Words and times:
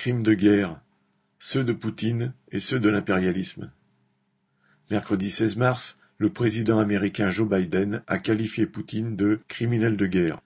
Crimes 0.00 0.22
de 0.22 0.32
guerre, 0.32 0.78
ceux 1.38 1.62
de 1.62 1.74
Poutine 1.74 2.32
et 2.50 2.58
ceux 2.58 2.80
de 2.80 2.88
l'impérialisme. 2.88 3.70
Mercredi 4.90 5.30
16 5.30 5.56
mars, 5.56 5.98
le 6.16 6.30
président 6.30 6.78
américain 6.78 7.30
Joe 7.30 7.46
Biden 7.46 8.02
a 8.06 8.16
qualifié 8.16 8.64
Poutine 8.64 9.14
de 9.14 9.40
criminel 9.46 9.98
de 9.98 10.06
guerre. 10.06 10.40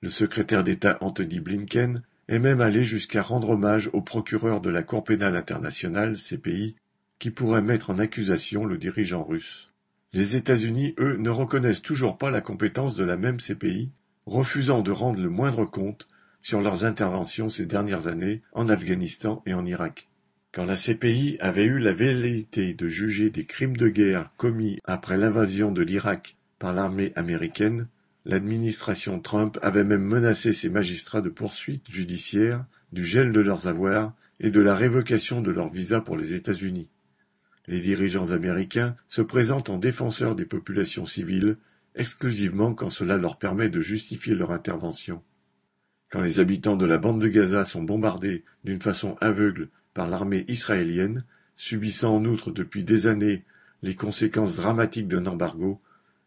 Le 0.00 0.08
secrétaire 0.08 0.64
d'État 0.64 0.96
Anthony 1.02 1.38
Blinken 1.38 2.02
est 2.28 2.38
même 2.38 2.62
allé 2.62 2.82
jusqu'à 2.82 3.20
rendre 3.20 3.50
hommage 3.50 3.90
au 3.92 4.00
procureur 4.00 4.62
de 4.62 4.70
la 4.70 4.82
Cour 4.82 5.04
pénale 5.04 5.36
internationale, 5.36 6.16
CPI, 6.16 6.74
qui 7.18 7.30
pourrait 7.30 7.60
mettre 7.60 7.90
en 7.90 7.98
accusation 7.98 8.64
le 8.64 8.78
dirigeant 8.78 9.22
russe. 9.22 9.70
Les 10.14 10.34
États-Unis, 10.34 10.94
eux, 10.98 11.18
ne 11.18 11.28
reconnaissent 11.28 11.82
toujours 11.82 12.16
pas 12.16 12.30
la 12.30 12.40
compétence 12.40 12.96
de 12.96 13.04
la 13.04 13.18
même 13.18 13.36
CPI, 13.36 13.92
refusant 14.24 14.80
de 14.80 14.92
rendre 14.92 15.20
le 15.20 15.28
moindre 15.28 15.66
compte 15.66 16.08
sur 16.40 16.60
leurs 16.60 16.84
interventions 16.84 17.48
ces 17.48 17.66
dernières 17.66 18.06
années 18.06 18.42
en 18.52 18.68
Afghanistan 18.68 19.42
et 19.46 19.54
en 19.54 19.66
Irak. 19.66 20.08
Quand 20.52 20.64
la 20.64 20.76
CPI 20.76 21.36
avait 21.40 21.66
eu 21.66 21.78
la 21.78 21.92
velléité 21.92 22.72
de 22.74 22.88
juger 22.88 23.30
des 23.30 23.44
crimes 23.44 23.76
de 23.76 23.88
guerre 23.88 24.30
commis 24.36 24.78
après 24.84 25.18
l'invasion 25.18 25.72
de 25.72 25.82
l'Irak 25.82 26.36
par 26.58 26.72
l'armée 26.72 27.12
américaine, 27.16 27.88
l'administration 28.24 29.20
Trump 29.20 29.58
avait 29.62 29.84
même 29.84 30.04
menacé 30.04 30.52
ses 30.52 30.68
magistrats 30.68 31.20
de 31.20 31.28
poursuites 31.28 31.90
judiciaires, 31.90 32.64
du 32.92 33.04
gel 33.04 33.32
de 33.32 33.40
leurs 33.40 33.68
avoirs 33.68 34.14
et 34.40 34.50
de 34.50 34.60
la 34.60 34.74
révocation 34.74 35.42
de 35.42 35.50
leur 35.50 35.70
visa 35.70 36.00
pour 36.00 36.16
les 36.16 36.34
États-Unis. 36.34 36.88
Les 37.66 37.80
dirigeants 37.80 38.30
américains 38.30 38.96
se 39.08 39.20
présentent 39.20 39.68
en 39.68 39.78
défenseurs 39.78 40.34
des 40.34 40.46
populations 40.46 41.04
civiles 41.04 41.58
exclusivement 41.94 42.72
quand 42.72 42.90
cela 42.90 43.18
leur 43.18 43.36
permet 43.36 43.68
de 43.68 43.80
justifier 43.80 44.34
leur 44.34 44.52
intervention. 44.52 45.22
Quand 46.10 46.22
les 46.22 46.40
habitants 46.40 46.76
de 46.76 46.86
la 46.86 46.98
bande 46.98 47.20
de 47.20 47.28
Gaza 47.28 47.64
sont 47.64 47.82
bombardés 47.82 48.44
d'une 48.64 48.80
façon 48.80 49.16
aveugle 49.20 49.68
par 49.92 50.08
l'armée 50.08 50.44
israélienne, 50.48 51.24
subissant 51.56 52.16
en 52.16 52.24
outre 52.24 52.50
depuis 52.50 52.84
des 52.84 53.06
années 53.06 53.44
les 53.82 53.94
conséquences 53.94 54.56
dramatiques 54.56 55.08
d'un 55.08 55.26
embargo, 55.26 55.78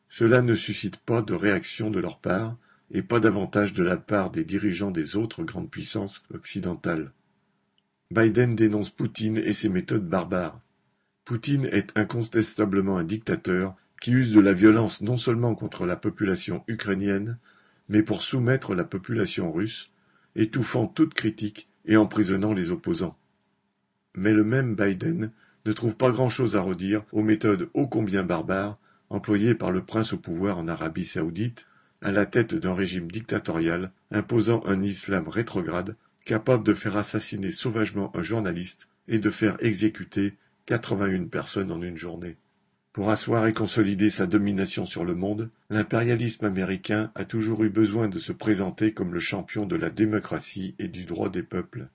cela 0.07 0.41
ne 0.41 0.55
suscite 0.55 0.97
pas 0.97 1.21
de 1.21 1.33
réaction 1.33 1.89
de 1.89 1.99
leur 1.99 2.19
part 2.19 2.57
et 2.91 3.01
pas 3.01 3.19
davantage 3.19 3.73
de 3.73 3.83
la 3.83 3.97
part 3.97 4.29
des 4.29 4.43
dirigeants 4.43 4.91
des 4.91 5.15
autres 5.15 5.43
grandes 5.43 5.69
puissances 5.69 6.23
occidentales. 6.33 7.11
Biden 8.11 8.55
dénonce 8.55 8.89
Poutine 8.89 9.37
et 9.37 9.53
ses 9.53 9.69
méthodes 9.69 10.07
barbares. 10.07 10.59
Poutine 11.23 11.65
est 11.71 11.97
incontestablement 11.97 12.97
un 12.97 13.05
dictateur 13.05 13.75
qui 14.01 14.11
use 14.11 14.33
de 14.33 14.41
la 14.41 14.53
violence 14.53 15.01
non 15.01 15.17
seulement 15.17 15.55
contre 15.55 15.85
la 15.85 15.95
population 15.95 16.63
ukrainienne, 16.67 17.37
mais 17.91 18.03
pour 18.03 18.23
soumettre 18.23 18.73
la 18.73 18.85
population 18.85 19.51
russe, 19.51 19.91
étouffant 20.37 20.87
toute 20.87 21.13
critique 21.13 21.67
et 21.85 21.97
emprisonnant 21.97 22.53
les 22.53 22.71
opposants. 22.71 23.17
Mais 24.15 24.33
le 24.33 24.45
même 24.45 24.77
Biden 24.77 25.29
ne 25.65 25.73
trouve 25.73 25.97
pas 25.97 26.09
grand-chose 26.09 26.55
à 26.55 26.61
redire 26.61 27.01
aux 27.11 27.21
méthodes 27.21 27.69
ô 27.73 27.87
combien 27.87 28.23
barbares 28.23 28.75
employées 29.09 29.55
par 29.55 29.71
le 29.71 29.83
prince 29.83 30.13
au 30.13 30.17
pouvoir 30.17 30.57
en 30.57 30.69
Arabie 30.69 31.03
saoudite, 31.03 31.67
à 32.01 32.13
la 32.13 32.25
tête 32.25 32.55
d'un 32.55 32.73
régime 32.73 33.11
dictatorial 33.11 33.91
imposant 34.09 34.63
un 34.65 34.81
islam 34.83 35.27
rétrograde 35.27 35.97
capable 36.23 36.63
de 36.63 36.73
faire 36.73 36.95
assassiner 36.95 37.51
sauvagement 37.51 38.15
un 38.15 38.23
journaliste 38.23 38.87
et 39.09 39.19
de 39.19 39.29
faire 39.29 39.57
exécuter 39.59 40.35
81 40.65 41.25
personnes 41.25 41.73
en 41.73 41.81
une 41.81 41.97
journée. 41.97 42.37
Pour 42.93 43.09
asseoir 43.09 43.47
et 43.47 43.53
consolider 43.53 44.09
sa 44.09 44.27
domination 44.27 44.85
sur 44.85 45.05
le 45.05 45.13
monde, 45.13 45.49
l'impérialisme 45.69 46.43
américain 46.43 47.09
a 47.15 47.23
toujours 47.23 47.63
eu 47.63 47.69
besoin 47.69 48.09
de 48.09 48.19
se 48.19 48.33
présenter 48.33 48.93
comme 48.93 49.13
le 49.13 49.19
champion 49.21 49.65
de 49.65 49.77
la 49.77 49.89
démocratie 49.89 50.75
et 50.77 50.89
du 50.89 51.05
droit 51.05 51.29
des 51.29 51.43
peuples. 51.43 51.87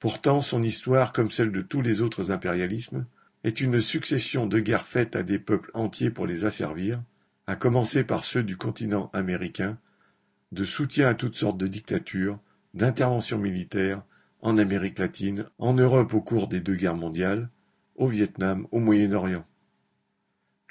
Pourtant, 0.00 0.40
son 0.40 0.64
histoire, 0.64 1.12
comme 1.12 1.30
celle 1.30 1.52
de 1.52 1.62
tous 1.62 1.80
les 1.80 2.02
autres 2.02 2.32
impérialismes, 2.32 3.06
est 3.44 3.60
une 3.60 3.80
succession 3.80 4.48
de 4.48 4.58
guerres 4.58 4.86
faites 4.86 5.14
à 5.14 5.22
des 5.22 5.38
peuples 5.38 5.70
entiers 5.74 6.10
pour 6.10 6.26
les 6.26 6.44
asservir, 6.44 6.98
à 7.46 7.54
commencer 7.54 8.02
par 8.02 8.24
ceux 8.24 8.42
du 8.42 8.56
continent 8.56 9.10
américain, 9.12 9.78
de 10.50 10.64
soutien 10.64 11.08
à 11.08 11.14
toutes 11.14 11.36
sortes 11.36 11.58
de 11.58 11.68
dictatures, 11.68 12.40
d'interventions 12.74 13.38
militaires, 13.38 14.02
en 14.40 14.58
Amérique 14.58 14.98
latine, 14.98 15.46
en 15.58 15.74
Europe 15.74 16.14
au 16.14 16.20
cours 16.20 16.48
des 16.48 16.60
deux 16.60 16.74
guerres 16.74 16.96
mondiales, 16.96 17.48
au 17.94 18.08
Vietnam, 18.08 18.66
au 18.72 18.80
Moyen-Orient. 18.80 19.46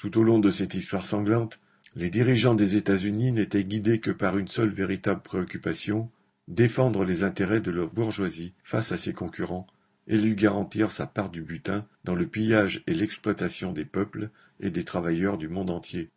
Tout 0.06 0.20
au 0.20 0.24
long 0.24 0.38
de 0.38 0.52
cette 0.52 0.76
histoire 0.76 1.04
sanglante, 1.04 1.60
les 1.96 2.12
dirigeants 2.12 2.54
des 2.54 2.76
États-Unis 2.76 3.32
n'étaient 3.32 3.64
guidés 3.64 4.00
que 4.00 4.12
par 4.12 4.38
une 4.38 4.48
seule 4.48 4.70
véritable 4.70 5.22
préoccupation, 5.22 6.12
défendre 6.48 7.04
les 7.04 7.24
intérêts 7.24 7.60
de 7.60 7.72
leur 7.72 7.92
bourgeoisie 7.92 8.54
face 8.62 8.92
à 8.92 8.98
ses 8.98 9.14
concurrents 9.14 9.66
et 10.06 10.16
lui 10.20 10.36
garantir 10.36 10.92
sa 10.92 11.08
part 11.08 11.32
du 11.32 11.42
butin 11.42 11.88
dans 12.04 12.14
le 12.14 12.28
pillage 12.28 12.84
et 12.86 12.94
l'exploitation 12.94 13.72
des 13.72 13.84
peuples 13.84 14.30
et 14.60 14.70
des 14.70 14.84
travailleurs 14.84 15.40
du 15.40 15.48
monde 15.48 15.72
entier. 15.72 16.12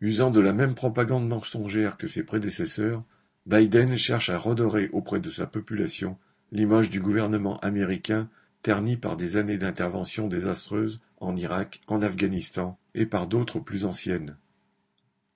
Usant 0.00 0.30
de 0.30 0.38
la 0.38 0.52
même 0.52 0.76
propagande 0.76 1.26
mensongère 1.26 1.96
que 1.96 2.06
ses 2.06 2.22
prédécesseurs, 2.22 3.02
Biden 3.46 3.96
cherche 3.96 4.30
à 4.30 4.38
redorer 4.38 4.88
auprès 4.92 5.18
de 5.18 5.30
sa 5.30 5.48
population 5.48 6.16
l'image 6.52 6.90
du 6.90 7.00
gouvernement 7.00 7.58
américain 7.58 8.28
ternie 8.62 8.96
par 8.96 9.16
des 9.16 9.36
années 9.36 9.58
d'intervention 9.58 10.28
désastreuse 10.28 11.00
en 11.18 11.34
Irak, 11.34 11.80
en 11.88 12.02
Afghanistan 12.02 12.78
et 12.94 13.06
par 13.06 13.26
d'autres 13.26 13.60
plus 13.60 13.84
anciennes. 13.84 14.36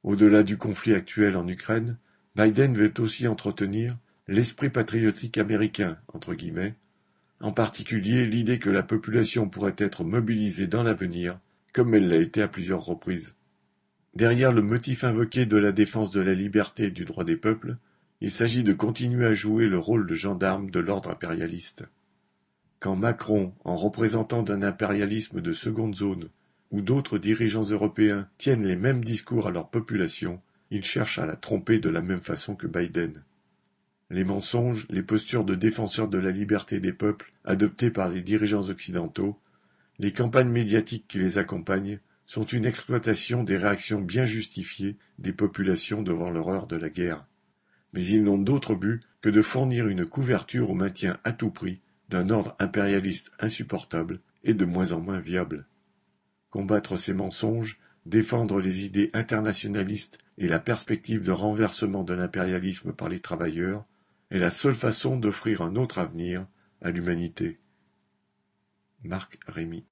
Au-delà 0.02 0.42
du 0.42 0.56
conflit 0.56 0.94
actuel 0.94 1.36
en 1.36 1.48
Ukraine, 1.48 1.98
Biden 2.36 2.74
veut 2.74 2.92
aussi 2.98 3.26
entretenir 3.26 3.96
l'esprit 4.28 4.70
patriotique 4.70 5.38
américain, 5.38 5.98
entre 6.12 6.34
guillemets, 6.34 6.74
en 7.40 7.52
particulier 7.52 8.26
l'idée 8.26 8.58
que 8.58 8.70
la 8.70 8.82
population 8.82 9.48
pourrait 9.48 9.76
être 9.78 10.04
mobilisée 10.04 10.66
dans 10.66 10.82
l'avenir, 10.82 11.38
comme 11.72 11.94
elle 11.94 12.08
l'a 12.08 12.16
été 12.16 12.42
à 12.42 12.48
plusieurs 12.48 12.84
reprises. 12.84 13.34
Derrière 14.14 14.52
le 14.52 14.62
motif 14.62 15.04
invoqué 15.04 15.44
de 15.44 15.56
la 15.56 15.72
défense 15.72 16.10
de 16.10 16.20
la 16.20 16.34
liberté 16.34 16.84
et 16.84 16.90
du 16.90 17.04
droit 17.04 17.24
des 17.24 17.36
peuples, 17.36 17.76
il 18.22 18.30
s'agit 18.30 18.64
de 18.64 18.72
continuer 18.72 19.26
à 19.26 19.34
jouer 19.34 19.68
le 19.68 19.78
rôle 19.78 20.06
de 20.06 20.14
gendarme 20.14 20.70
de 20.70 20.80
l'ordre 20.80 21.10
impérialiste. 21.10 21.84
Quand 22.80 22.96
Macron, 22.96 23.52
en 23.64 23.76
représentant 23.76 24.42
d'un 24.42 24.62
impérialisme 24.62 25.42
de 25.42 25.52
seconde 25.52 25.94
zone, 25.94 26.28
d'autres 26.72 27.18
dirigeants 27.18 27.68
européens 27.70 28.28
tiennent 28.38 28.66
les 28.66 28.76
mêmes 28.76 29.04
discours 29.04 29.46
à 29.46 29.50
leur 29.50 29.70
population, 29.70 30.40
ils 30.70 30.84
cherchent 30.84 31.18
à 31.18 31.26
la 31.26 31.36
tromper 31.36 31.78
de 31.78 31.88
la 31.88 32.02
même 32.02 32.20
façon 32.20 32.56
que 32.56 32.66
Biden. 32.66 33.22
Les 34.10 34.24
mensonges, 34.24 34.86
les 34.90 35.02
postures 35.02 35.44
de 35.44 35.54
défenseurs 35.54 36.08
de 36.08 36.18
la 36.18 36.30
liberté 36.30 36.80
des 36.80 36.92
peuples 36.92 37.32
adoptées 37.44 37.90
par 37.90 38.08
les 38.08 38.20
dirigeants 38.20 38.68
occidentaux, 38.68 39.36
les 39.98 40.12
campagnes 40.12 40.50
médiatiques 40.50 41.06
qui 41.08 41.18
les 41.18 41.38
accompagnent, 41.38 42.00
sont 42.26 42.44
une 42.44 42.66
exploitation 42.66 43.44
des 43.44 43.56
réactions 43.56 44.00
bien 44.00 44.24
justifiées 44.24 44.96
des 45.18 45.32
populations 45.32 46.02
devant 46.02 46.30
l'horreur 46.30 46.66
de 46.66 46.76
la 46.76 46.90
guerre. 46.90 47.26
Mais 47.92 48.04
ils 48.04 48.22
n'ont 48.22 48.38
d'autre 48.38 48.74
but 48.74 49.02
que 49.20 49.28
de 49.28 49.42
fournir 49.42 49.86
une 49.86 50.04
couverture 50.04 50.70
au 50.70 50.74
maintien 50.74 51.18
à 51.24 51.32
tout 51.32 51.50
prix 51.50 51.80
d'un 52.08 52.30
ordre 52.30 52.54
impérialiste 52.58 53.30
insupportable 53.40 54.20
et 54.44 54.54
de 54.54 54.64
moins 54.64 54.92
en 54.92 55.00
moins 55.00 55.20
viable. 55.20 55.66
Combattre 56.56 56.96
ces 56.96 57.12
mensonges, 57.12 57.76
défendre 58.06 58.62
les 58.62 58.86
idées 58.86 59.10
internationalistes 59.12 60.16
et 60.38 60.48
la 60.48 60.58
perspective 60.58 61.22
de 61.22 61.30
renversement 61.30 62.02
de 62.02 62.14
l'impérialisme 62.14 62.94
par 62.94 63.10
les 63.10 63.20
travailleurs 63.20 63.84
est 64.30 64.38
la 64.38 64.48
seule 64.48 64.74
façon 64.74 65.18
d'offrir 65.18 65.60
un 65.60 65.76
autre 65.76 65.98
avenir 65.98 66.46
à 66.80 66.90
l'humanité. 66.90 67.60
Marc 69.02 69.38
Rémy 69.46 69.84